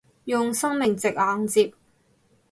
[0.23, 1.75] 用生命值硬接